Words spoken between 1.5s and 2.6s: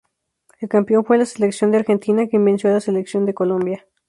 de Argentina quien